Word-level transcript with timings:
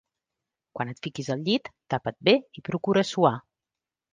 Quan 0.77 0.93
et 0.93 1.01
fiquis 1.07 1.29
al 1.35 1.43
llit, 1.49 1.69
tapa't 1.95 2.19
bé 2.29 2.35
i 2.61 2.67
procura 2.71 3.05
suar. 3.11 3.37